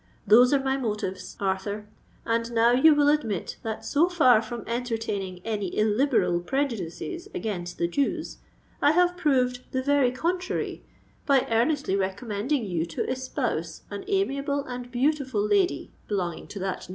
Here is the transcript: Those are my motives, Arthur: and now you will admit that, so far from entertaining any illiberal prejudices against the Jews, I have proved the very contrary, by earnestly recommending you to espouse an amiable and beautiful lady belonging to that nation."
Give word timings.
Those 0.25 0.51
are 0.51 0.59
my 0.59 0.77
motives, 0.77 1.37
Arthur: 1.39 1.85
and 2.25 2.51
now 2.53 2.71
you 2.71 2.95
will 2.95 3.07
admit 3.07 3.57
that, 3.61 3.85
so 3.85 4.09
far 4.09 4.41
from 4.41 4.63
entertaining 4.65 5.41
any 5.45 5.77
illiberal 5.77 6.39
prejudices 6.39 7.27
against 7.35 7.77
the 7.77 7.87
Jews, 7.87 8.39
I 8.81 8.93
have 8.93 9.15
proved 9.15 9.59
the 9.73 9.83
very 9.83 10.11
contrary, 10.11 10.83
by 11.27 11.45
earnestly 11.51 11.95
recommending 11.95 12.65
you 12.65 12.87
to 12.87 13.07
espouse 13.07 13.83
an 13.91 14.03
amiable 14.07 14.65
and 14.65 14.91
beautiful 14.91 15.45
lady 15.47 15.91
belonging 16.07 16.47
to 16.47 16.57
that 16.57 16.77
nation." 16.79 16.89